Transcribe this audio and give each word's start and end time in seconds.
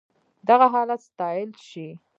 دغه 0.47 0.65
حالت 0.73 1.01
ستايل 1.09 1.49
شي. 1.67 1.87